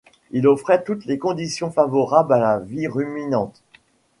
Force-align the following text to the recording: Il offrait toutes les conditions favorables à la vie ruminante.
Il 0.31 0.47
offrait 0.47 0.83
toutes 0.83 1.05
les 1.05 1.19
conditions 1.19 1.69
favorables 1.69 2.33
à 2.33 2.39
la 2.39 2.57
vie 2.57 2.87
ruminante. 2.87 3.61